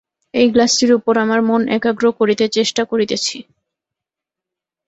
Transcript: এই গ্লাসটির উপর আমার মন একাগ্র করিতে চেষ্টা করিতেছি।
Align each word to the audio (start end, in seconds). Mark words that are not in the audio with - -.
এই 0.33 0.47
গ্লাসটির 0.53 0.91
উপর 0.93 1.13
আমার 1.17 1.39
মন 1.41 1.61
একাগ্র 1.77 2.05
করিতে 2.19 2.45
চেষ্টা 2.49 2.81
করিতেছি। 2.85 3.37